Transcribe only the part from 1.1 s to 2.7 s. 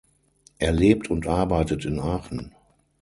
und arbeitet in Aachen.